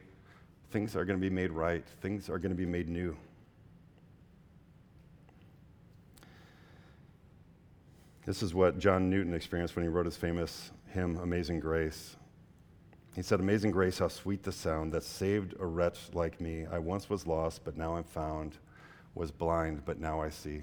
[0.70, 3.18] things are going to be made right, things are going to be made new.
[8.28, 12.18] This is what John Newton experienced when he wrote his famous hymn, Amazing Grace.
[13.16, 16.66] He said, Amazing grace, how sweet the sound that saved a wretch like me.
[16.70, 18.58] I once was lost, but now I'm found,
[19.16, 20.62] was blind, but now I see.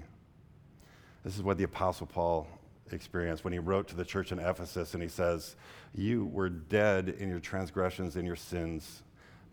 [1.23, 2.47] This is what the Apostle Paul
[2.91, 5.55] experienced when he wrote to the church in Ephesus, and he says,
[5.95, 9.01] You were dead in your transgressions and your sins,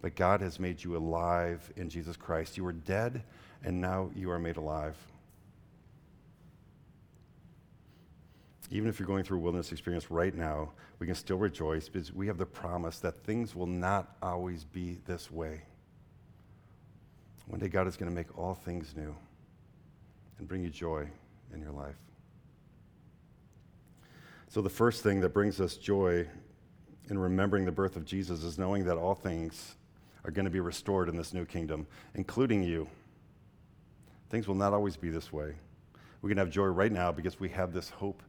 [0.02, 2.58] but God has made you alive in Jesus Christ.
[2.58, 3.22] You were dead,
[3.64, 4.98] and now you are made alive.
[8.72, 12.10] Even if you're going through a wilderness experience right now, we can still rejoice because
[12.10, 15.60] we have the promise that things will not always be this way.
[17.48, 19.14] One day, God is going to make all things new
[20.38, 21.06] and bring you joy
[21.52, 21.96] in your life.
[24.48, 26.26] So, the first thing that brings us joy
[27.10, 29.74] in remembering the birth of Jesus is knowing that all things
[30.24, 32.88] are going to be restored in this new kingdom, including you.
[34.30, 35.56] Things will not always be this way.
[36.22, 38.22] We can have joy right now because we have this hope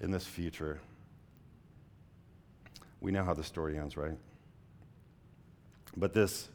[0.00, 0.80] in this future.
[3.00, 4.16] We know how the story ends, right?
[5.96, 6.48] But this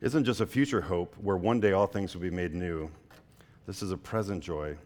[0.00, 2.90] isn't just a future hope where one day all things will be made new.
[3.66, 4.76] This is a present joy.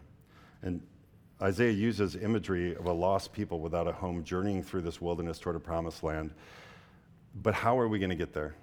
[0.61, 0.81] And
[1.41, 5.55] Isaiah uses imagery of a lost people without a home journeying through this wilderness toward
[5.55, 6.31] a promised land.
[7.35, 8.55] But how are we going to get there?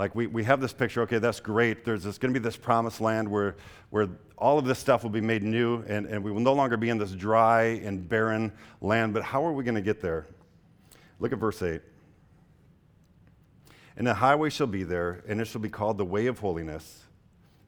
[0.00, 1.84] Like we, we have this picture, okay, that's great.
[1.84, 3.56] There's going to be this promised land where,
[3.90, 4.08] where
[4.38, 6.88] all of this stuff will be made new and, and we will no longer be
[6.88, 9.12] in this dry and barren land.
[9.12, 10.26] But how are we going to get there?
[11.18, 11.82] Look at verse 8.
[13.98, 17.02] And a highway shall be there, and it shall be called the way of holiness.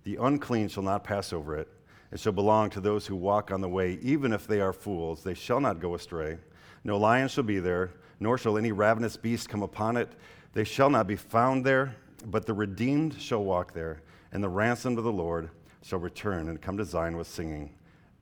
[0.04, 1.68] The unclean shall not pass over it.
[2.12, 5.22] It shall belong to those who walk on the way, even if they are fools.
[5.22, 6.38] They shall not go astray.
[6.82, 7.90] No lion shall be there,
[8.20, 10.08] nor shall any ravenous beast come upon it.
[10.54, 14.98] They shall not be found there but the redeemed shall walk there, and the ransomed
[14.98, 15.50] of the Lord
[15.82, 17.74] shall return and come to Zion with singing.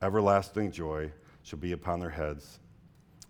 [0.03, 2.61] Everlasting joy shall be upon their heads.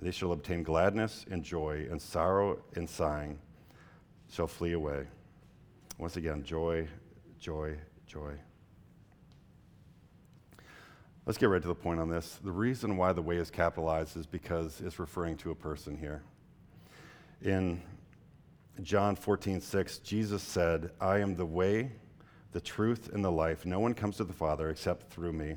[0.01, 3.39] They shall obtain gladness and joy, and sorrow and sighing
[4.31, 5.07] shall flee away.
[5.99, 6.89] Once again, joy,
[7.39, 8.33] joy, joy.
[11.27, 12.39] Let's get right to the point on this.
[12.43, 16.23] The reason why the way is capitalized is because it's referring to a person here.
[17.43, 17.83] In
[18.83, 21.93] John 14, 6, Jesus said, I am the way,
[22.53, 23.67] the truth, and the life.
[23.67, 25.57] No one comes to the Father except through me.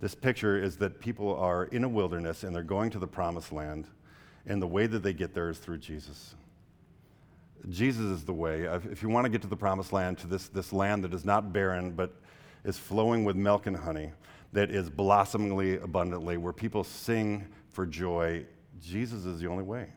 [0.00, 3.52] This picture is that people are in a wilderness and they're going to the promised
[3.52, 3.86] land,
[4.46, 6.34] and the way that they get there is through Jesus.
[7.68, 8.62] Jesus is the way.
[8.62, 11.24] If you want to get to the promised land, to this, this land that is
[11.24, 12.14] not barren, but
[12.64, 14.12] is flowing with milk and honey,
[14.52, 18.44] that is blossomingly abundantly, where people sing for joy,
[18.80, 19.88] Jesus is the only way.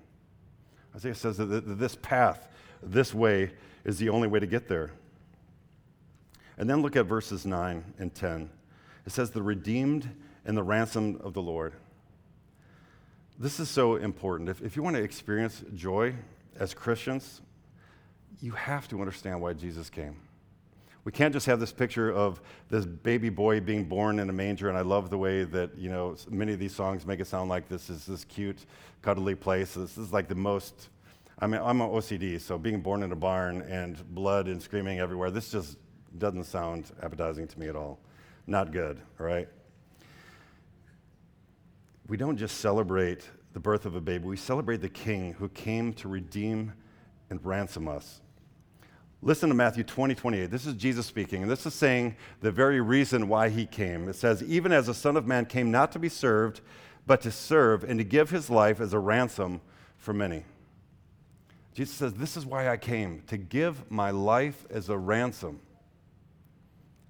[0.98, 2.50] Isaiah says that this path,
[2.82, 3.52] this way,
[3.86, 4.92] is the only way to get there.
[6.58, 8.50] And then look at verses 9 and 10.
[9.06, 10.10] It says, The redeemed
[10.44, 11.74] and the ransomed of the Lord.
[13.38, 14.50] This is so important.
[14.50, 16.16] If, if you want to experience joy
[16.60, 17.42] as Christians,
[18.42, 20.16] you have to understand why Jesus came.
[21.08, 24.68] We can't just have this picture of this baby boy being born in a manger,
[24.68, 27.50] and I love the way that, you know, many of these songs make it sound
[27.50, 28.66] like this is this cute,
[29.02, 29.76] cuddly place.
[29.76, 30.90] This is like the most,
[31.40, 35.00] I mean, I'm an OCD, so being born in a barn and blood and screaming
[35.00, 35.78] everywhere, this just
[36.18, 38.00] doesn't sound appetizing to me at all.
[38.46, 39.48] Not good, all right?
[42.10, 45.94] We don't just celebrate the birth of a baby, we celebrate the king who came
[45.94, 46.74] to redeem
[47.30, 48.20] and ransom us.
[49.22, 50.52] Listen to Matthew 20, 28.
[50.52, 54.08] This is Jesus speaking, and this is saying the very reason why he came.
[54.08, 56.62] It says, Even as the Son of Man came not to be served,
[57.08, 59.62] but to serve and to give his life as a ransom
[59.98, 60.44] for many.
[61.74, 65.62] Jesus says, This is why I came, to give my life as a ransom.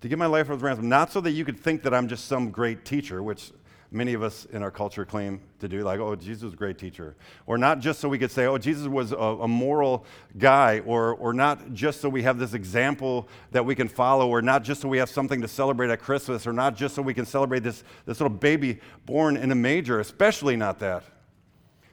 [0.01, 2.07] To give my life as a ransom, not so that you could think that I'm
[2.07, 3.51] just some great teacher, which
[3.91, 6.77] many of us in our culture claim to do, like, oh, Jesus was a great
[6.77, 7.15] teacher.
[7.45, 10.05] Or not just so we could say, oh, Jesus was a, a, moral
[10.37, 14.41] guy, or, or not just so we have this example that we can follow, or
[14.41, 17.13] not just so we have something to celebrate at Christmas, or not just so we
[17.13, 21.03] can celebrate this, this little baby born in a manger, especially not that.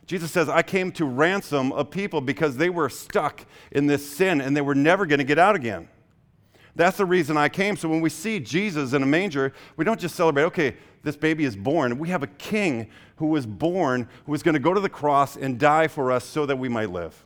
[0.06, 4.40] Jesus says, I came to ransom a people because they were stuck in this sin
[4.40, 5.88] and they were never going to get out again.
[6.76, 7.76] That's the reason I came.
[7.76, 11.44] So when we see Jesus in a manger, we don't just celebrate, okay, this baby
[11.44, 11.98] is born.
[11.98, 15.36] We have a king who was born, who was going to go to the cross
[15.36, 17.24] and die for us so that we might live.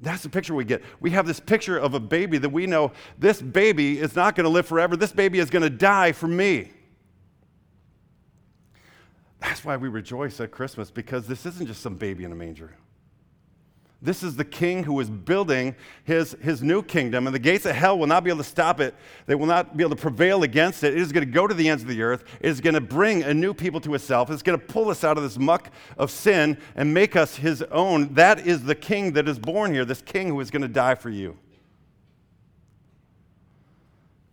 [0.00, 0.82] That's the picture we get.
[1.00, 4.44] We have this picture of a baby that we know this baby is not going
[4.44, 4.96] to live forever.
[4.96, 6.70] This baby is going to die for me.
[9.40, 12.74] That's why we rejoice at Christmas because this isn't just some baby in a manger.
[14.04, 17.74] This is the king who is building his, his new kingdom, and the gates of
[17.74, 18.94] hell will not be able to stop it.
[19.24, 20.92] They will not be able to prevail against it.
[20.92, 22.24] It is going to go to the ends of the earth.
[22.40, 24.30] It is going to bring a new people to itself.
[24.30, 27.62] It's going to pull us out of this muck of sin and make us his
[27.62, 28.12] own.
[28.12, 30.96] That is the king that is born here, this king who is going to die
[30.96, 31.38] for you.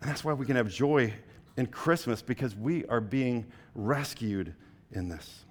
[0.02, 1.14] And that's why we can have joy
[1.56, 4.54] in Christmas because we are being rescued
[4.92, 5.46] in this.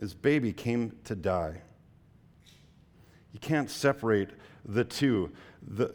[0.00, 1.62] His baby came to die.
[3.32, 4.30] You can't separate
[4.64, 5.32] the two.
[5.62, 5.94] The,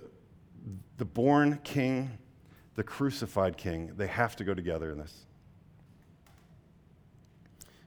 [0.97, 2.17] the born king,
[2.75, 5.25] the crucified king, they have to go together in this.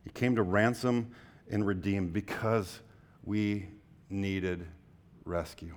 [0.05, 1.12] He came to ransom
[1.51, 2.81] and redeem because
[3.25, 3.68] we
[4.11, 4.66] needed
[5.25, 5.75] rescue.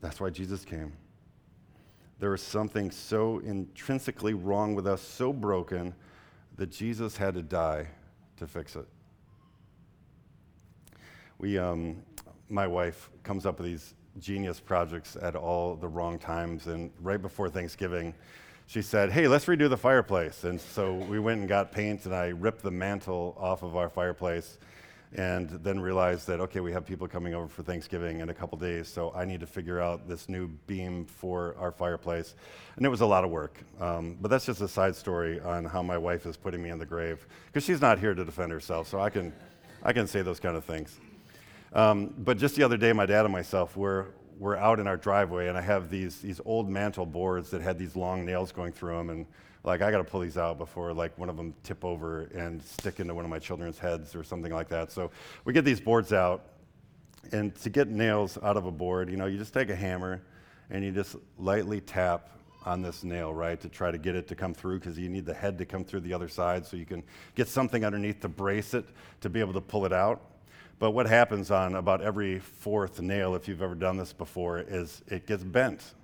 [0.00, 0.92] That's why Jesus came.
[2.18, 5.94] There was something so intrinsically wrong with us, so broken,
[6.56, 7.88] that Jesus had to die
[8.42, 8.86] to fix it.
[11.38, 12.02] We, um,
[12.48, 17.20] my wife comes up with these genius projects at all the wrong times, and right
[17.20, 18.14] before Thanksgiving,
[18.66, 20.44] she said, Hey, let's redo the fireplace.
[20.44, 23.88] And so we went and got paint, and I ripped the mantle off of our
[23.88, 24.58] fireplace
[25.14, 28.56] and then realized that okay we have people coming over for thanksgiving in a couple
[28.56, 32.34] days so i need to figure out this new beam for our fireplace.
[32.76, 33.58] And it was a lot of work.
[33.80, 36.78] Um, but that's just a side story on how my wife is putting me in
[36.78, 39.32] the grave because she's not here to defend herself so i can
[39.82, 40.98] i can say those kind of things.
[41.72, 44.96] Um, but just the other day my dad and myself were were out in our
[44.96, 48.72] driveway and i have these these old mantle boards that had these long nails going
[48.72, 49.26] through them and
[49.64, 52.62] like I got to pull these out before like one of them tip over and
[52.62, 54.90] stick into one of my children's heads or something like that.
[54.90, 55.10] So
[55.44, 56.46] we get these boards out,
[57.30, 60.22] and to get nails out of a board, you know, you just take a hammer
[60.70, 62.30] and you just lightly tap
[62.64, 65.26] on this nail, right, to try to get it to come through because you need
[65.26, 67.02] the head to come through the other side so you can
[67.34, 68.84] get something underneath to brace it
[69.20, 70.20] to be able to pull it out.
[70.78, 75.02] But what happens on about every fourth nail, if you've ever done this before, is
[75.08, 75.94] it gets bent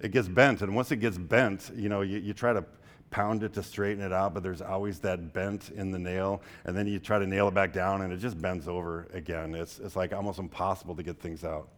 [0.00, 0.62] it gets bent.
[0.62, 2.64] And once it gets bent, you know, you, you try to
[3.10, 6.42] pound it to straighten it out, but there's always that bent in the nail.
[6.64, 9.54] And then you try to nail it back down and it just bends over again.
[9.54, 11.68] It's, it's like almost impossible to get things out.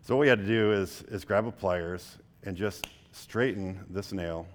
[0.00, 4.12] So what we had to do is, is grab a pliers and just straighten this
[4.12, 4.46] nail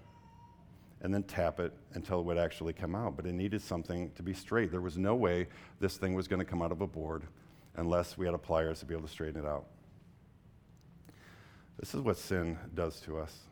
[1.01, 3.15] and then tap it until it would actually come out.
[3.15, 4.71] But it needed something to be straight.
[4.71, 5.47] There was no way
[5.79, 7.23] this thing was going to come out of a board
[7.75, 9.67] unless we had a pliers to be able to straighten it out.
[11.79, 13.47] This is what sin does to us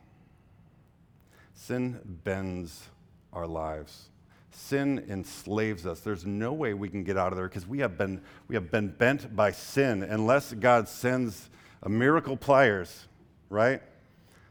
[1.56, 2.88] sin bends
[3.34, 4.10] our lives.
[4.52, 6.00] Sin enslaves us.
[6.02, 8.72] There's no way we can get out of there because we, have been, we have
[8.72, 11.50] been bent by sin unless God sends
[11.84, 13.08] a miracle pliers,
[13.50, 13.82] right?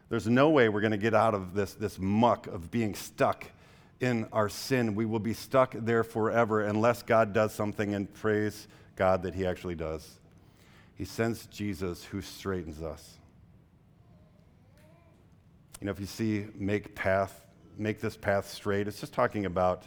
[0.09, 3.47] There's no way we're going to get out of this, this muck of being stuck
[4.01, 4.95] in our sin.
[4.95, 9.47] We will be stuck there forever unless God does something and praise God that He
[9.47, 10.19] actually does.
[10.97, 13.19] He sends Jesus who straightens us.
[15.85, 17.45] You know, if you see make path,
[17.77, 19.87] make this path straight, it's just talking about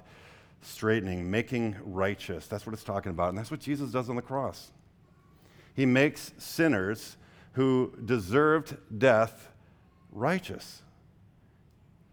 [0.61, 2.45] straightening, making righteous.
[2.45, 3.29] That's what it's talking about.
[3.29, 4.69] And that's what Jesus does on the cross.
[5.73, 7.17] He makes sinners
[7.53, 9.49] who deserved death
[10.11, 10.83] righteous.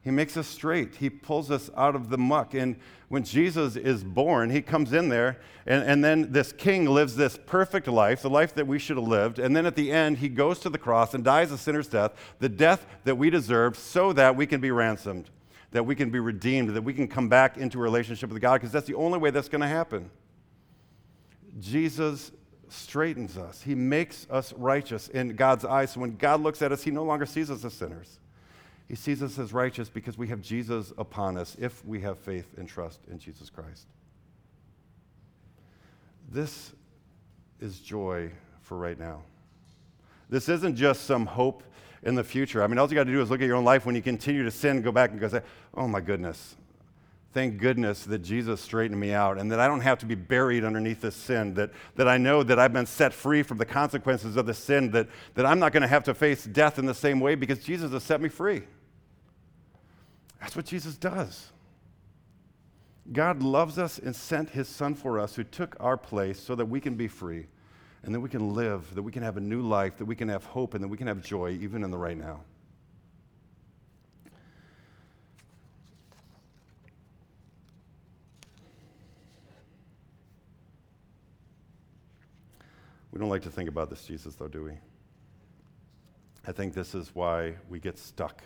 [0.04, 0.96] He makes us straight.
[0.96, 2.52] He pulls us out of the muck.
[2.52, 2.76] And
[3.08, 7.38] when Jesus is born, he comes in there, and, and then this king lives this
[7.46, 9.38] perfect life, the life that we should have lived.
[9.38, 12.12] And then at the end, he goes to the cross and dies a sinner's death,
[12.38, 15.30] the death that we deserve, so that we can be ransomed,
[15.70, 18.60] that we can be redeemed, that we can come back into a relationship with God,
[18.60, 20.10] because that's the only way that's going to happen.
[21.60, 22.30] Jesus
[22.68, 25.92] straightens us, he makes us righteous in God's eyes.
[25.92, 28.18] So when God looks at us, he no longer sees us as sinners.
[28.88, 32.46] He sees us as righteous because we have Jesus upon us if we have faith
[32.58, 33.86] and trust in Jesus Christ.
[36.30, 36.72] This
[37.60, 38.30] is joy
[38.60, 39.22] for right now.
[40.28, 41.62] This isn't just some hope
[42.02, 42.62] in the future.
[42.62, 44.02] I mean, all you got to do is look at your own life when you
[44.02, 45.40] continue to sin, go back and go say,
[45.74, 46.56] oh my goodness,
[47.34, 50.64] thank goodness that Jesus straightened me out and that I don't have to be buried
[50.64, 54.36] underneath this sin, that, that I know that I've been set free from the consequences
[54.36, 56.94] of the sin, that, that I'm not going to have to face death in the
[56.94, 58.62] same way because Jesus has set me free.
[60.40, 61.50] That's what Jesus does.
[63.12, 66.66] God loves us and sent his son for us who took our place so that
[66.66, 67.46] we can be free
[68.04, 70.28] and that we can live, that we can have a new life, that we can
[70.28, 72.40] have hope, and that we can have joy even in the right now.
[83.14, 84.72] We don't like to think about this Jesus, though, do we?
[86.44, 88.42] I think this is why we get stuck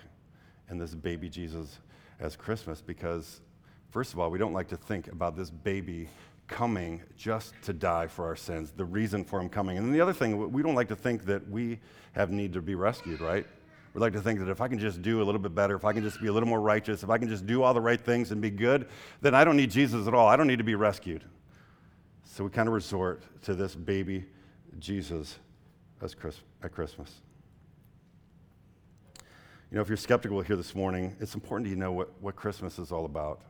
[0.70, 1.78] in this baby Jesus
[2.20, 3.40] as Christmas because,
[3.88, 6.10] first of all, we don't like to think about this baby
[6.48, 9.78] coming just to die for our sins, the reason for him coming.
[9.78, 11.80] And then the other thing, we don't like to think that we
[12.12, 13.46] have need to be rescued, right?
[13.94, 15.86] We like to think that if I can just do a little bit better, if
[15.86, 17.80] I can just be a little more righteous, if I can just do all the
[17.80, 18.86] right things and be good,
[19.22, 20.28] then I don't need Jesus at all.
[20.28, 21.24] I don't need to be rescued.
[22.24, 24.26] So we kind of resort to this baby
[24.78, 25.38] Jesus
[26.02, 27.12] at Christmas.
[29.70, 32.36] You know, if you're skeptical here this morning, it's important to you know what, what
[32.36, 33.42] Christmas is all about.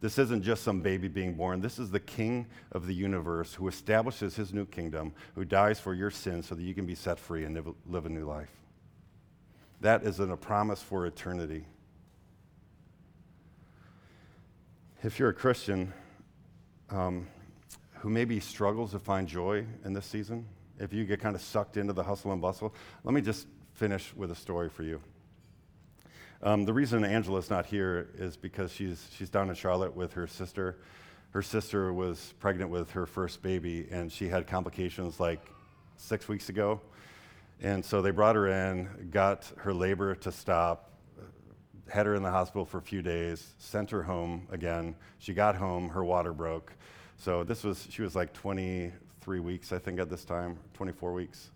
[0.00, 1.60] This isn't just some baby being born.
[1.60, 5.92] This is the King of the universe who establishes his new kingdom, who dies for
[5.92, 8.50] your sins so that you can be set free and live, live a new life.
[9.80, 11.66] That is a promise for eternity.
[15.02, 15.92] If you're a Christian
[16.90, 17.26] um,
[18.00, 20.46] who maybe struggles to find joy in this season,
[20.78, 22.74] if you get kind of sucked into the hustle and bustle,
[23.04, 25.00] let me just finish with a story for you.
[26.42, 30.26] Um, the reason Angela's not here is because she's, she's down in Charlotte with her
[30.26, 30.78] sister.
[31.32, 35.40] Her sister was pregnant with her first baby, and she had complications like
[35.98, 36.80] six weeks ago.
[37.60, 40.90] And so they brought her in, got her labor to stop,
[41.90, 44.94] had her in the hospital for a few days, sent her home again.
[45.18, 46.72] She got home, her water broke.
[47.20, 51.50] So this was, she was like 23 weeks, I think, at this time, 24 weeks.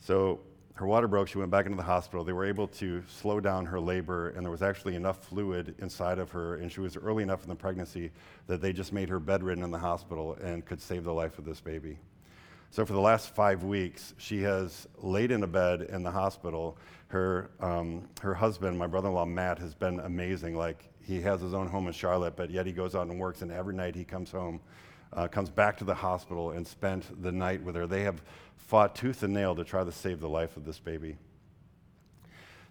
[0.00, 0.40] So
[0.72, 1.28] her water broke.
[1.28, 2.24] She went back into the hospital.
[2.24, 6.18] They were able to slow down her labor, and there was actually enough fluid inside
[6.18, 8.10] of her, and she was early enough in the pregnancy
[8.46, 11.44] that they just made her bedridden in the hospital and could save the life of
[11.44, 11.98] this baby.
[12.70, 16.76] So, for the last five weeks, she has laid in a bed in the hospital.
[17.08, 20.56] Her, um, her husband, my brother in law Matt, has been amazing.
[20.56, 23.42] Like, he has his own home in Charlotte, but yet he goes out and works,
[23.42, 24.60] and every night he comes home,
[25.12, 27.86] uh, comes back to the hospital, and spent the night with her.
[27.86, 28.20] They have
[28.56, 31.16] fought tooth and nail to try to save the life of this baby.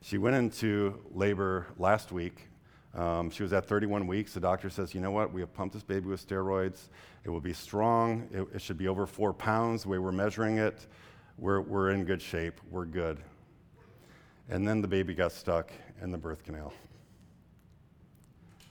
[0.01, 2.49] She went into labor last week.
[2.95, 4.33] Um, she was at 31 weeks.
[4.33, 5.33] The doctor says, you know what?
[5.33, 6.87] We have pumped this baby with steroids.
[7.25, 8.27] It will be strong.
[8.31, 10.87] It, it should be over four pounds the way we're measuring it.
[11.37, 12.61] We're, we're in good shape.
[12.71, 13.19] We're good.
[14.49, 15.71] And then the baby got stuck
[16.01, 16.71] in the birth canal.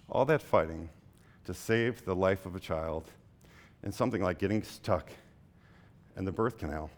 [0.08, 0.88] All that fighting
[1.44, 3.10] to save the life of a child
[3.82, 5.10] and something like getting stuck
[6.16, 6.90] in the birth canal.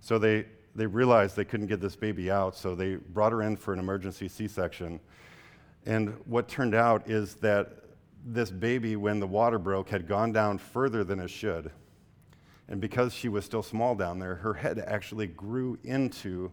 [0.00, 3.56] So they, they realized they couldn't get this baby out, so they brought her in
[3.56, 5.00] for an emergency C section.
[5.86, 7.72] And what turned out is that
[8.24, 11.70] this baby, when the water broke, had gone down further than it should.
[12.68, 16.52] And because she was still small down there, her head actually grew into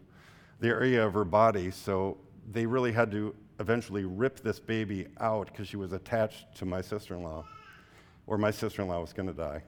[0.60, 1.72] the area of her body.
[1.72, 2.18] So
[2.52, 6.82] they really had to eventually rip this baby out because she was attached to my
[6.82, 7.46] sister in law,
[8.28, 9.62] or my sister in law was going to die.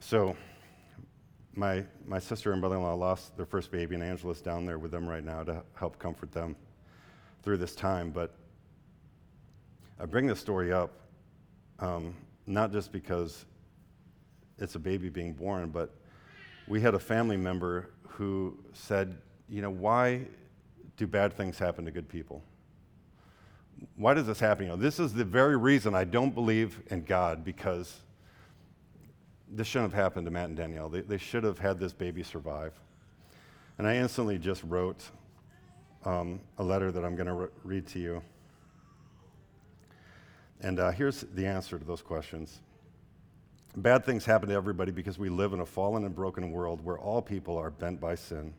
[0.00, 0.36] So,
[1.54, 4.78] my, my sister and brother in law lost their first baby, and Angela's down there
[4.78, 6.54] with them right now to help comfort them
[7.42, 8.10] through this time.
[8.10, 8.34] But
[9.98, 10.92] I bring this story up
[11.80, 12.14] um,
[12.46, 13.44] not just because
[14.58, 15.94] it's a baby being born, but
[16.68, 19.16] we had a family member who said,
[19.48, 20.26] You know, why
[20.96, 22.42] do bad things happen to good people?
[23.96, 24.66] Why does this happen?
[24.66, 28.00] You know, this is the very reason I don't believe in God because
[29.52, 30.88] this shouldn't have happened to Matt and Danielle.
[30.88, 32.72] They, they should have had this baby survive.
[33.78, 35.02] And I instantly just wrote
[36.04, 38.22] um, a letter that I'm going to re- read to you.
[40.60, 42.60] And uh, here's the answer to those questions.
[43.76, 46.98] Bad things happen to everybody because we live in a fallen and broken world where
[46.98, 48.52] all people are bent by sin.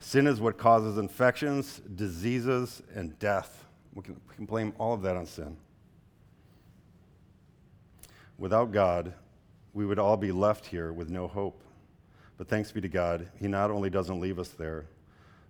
[0.00, 3.66] Sin is what causes infections, diseases, and death.
[3.94, 5.56] We can, we can blame all of that on sin.
[8.38, 9.12] Without God,
[9.78, 11.62] we would all be left here with no hope.
[12.36, 14.86] But thanks be to God, He not only doesn't leave us there,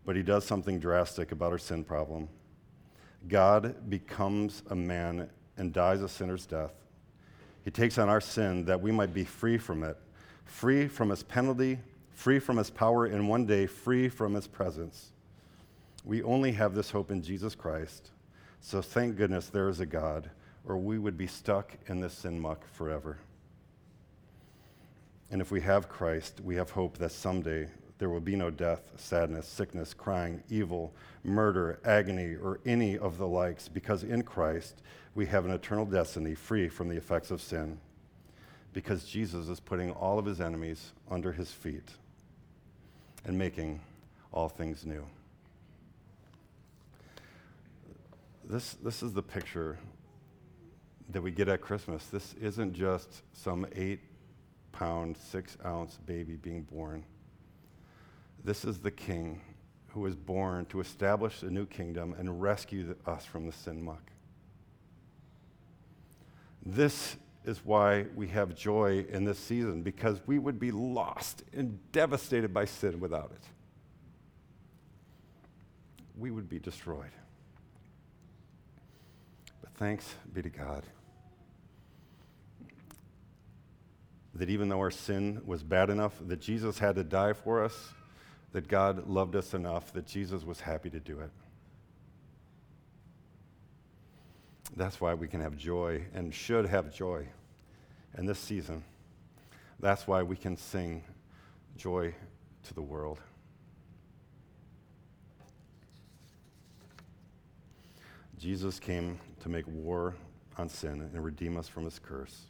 [0.05, 2.29] but He does something drastic about our sin problem.
[3.27, 6.75] God becomes a man and dies a sinner's death.
[7.65, 9.97] He takes on our sin that we might be free from it,
[10.45, 11.79] free from his penalty,
[12.11, 15.13] free from his power, and one day free from his presence.
[16.05, 18.11] We only have this hope in Jesus Christ.
[18.61, 20.29] So thank goodness there is a God,
[20.67, 23.17] or we would be stuck in this sin muck forever.
[25.31, 27.69] And if we have Christ, we have hope that someday
[27.99, 33.27] there will be no death, sadness, sickness, crying, evil, murder, agony, or any of the
[33.27, 34.83] likes, because in Christ
[35.15, 37.79] we have an eternal destiny free from the effects of sin.
[38.73, 41.91] Because Jesus is putting all of his enemies under his feet
[43.25, 43.81] and making
[44.33, 45.05] all things new.
[48.45, 49.79] This, this is the picture
[51.11, 52.07] that we get at Christmas.
[52.07, 54.01] This isn't just some eight
[54.73, 57.05] pound, six ounce baby being born.
[58.45, 59.41] This is the king
[59.89, 64.11] who was born to establish a new kingdom and rescue us from the sin muck.
[66.65, 71.79] This is why we have joy in this season, because we would be lost and
[71.93, 73.45] devastated by sin without it.
[76.19, 77.13] We would be destroyed.
[79.63, 80.85] But thanks be to God
[84.35, 87.93] that even though our sin was bad enough that Jesus had to die for us,
[88.53, 91.31] that God loved us enough that Jesus was happy to do it.
[94.77, 97.27] That's why we can have joy and should have joy
[98.17, 98.85] in this season.
[99.81, 101.03] That's why we can sing
[101.77, 102.15] joy
[102.65, 103.19] to the world.
[108.39, 110.15] Jesus came to make war
[110.57, 112.43] on sin and redeem us from his curse.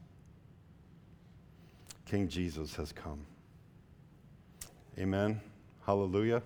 [2.08, 3.20] King Jesus has come.
[4.98, 5.42] Amen.
[5.84, 6.42] Hallelujah.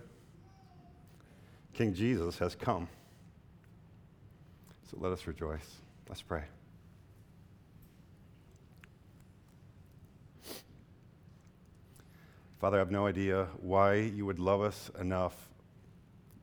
[1.73, 2.89] King Jesus has come.
[4.91, 5.77] So let us rejoice.
[6.09, 6.43] Let's pray.
[12.61, 15.37] Father, I have no idea why you would love us enough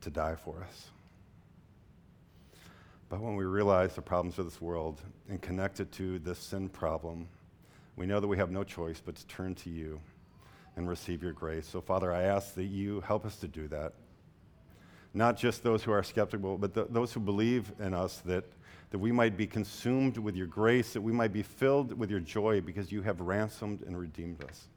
[0.00, 0.88] to die for us.
[3.10, 6.70] But when we realize the problems of this world and connect it to this sin
[6.70, 7.28] problem,
[8.00, 10.00] we know that we have no choice but to turn to you
[10.74, 11.66] and receive your grace.
[11.66, 13.92] So, Father, I ask that you help us to do that.
[15.12, 18.44] Not just those who are skeptical, but th- those who believe in us that,
[18.88, 22.20] that we might be consumed with your grace, that we might be filled with your
[22.20, 24.68] joy because you have ransomed and redeemed us.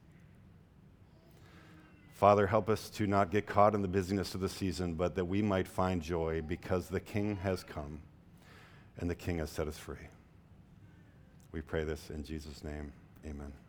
[2.12, 5.24] Father, help us to not get caught in the busyness of the season, but that
[5.24, 8.02] we might find joy because the King has come
[8.98, 10.08] and the King has set us free.
[11.52, 12.92] We pray this in Jesus' name.
[13.26, 13.63] Amen.